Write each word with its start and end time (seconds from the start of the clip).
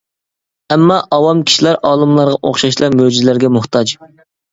ئەمما 0.75 0.95
ئاۋام 1.17 1.43
كىشىلەر 1.51 1.77
ئالىملارغا 1.89 2.39
ئوخشاشلا 2.49 2.89
مۆجىزىلەرگە 2.95 3.53
موھتاج. 3.59 3.95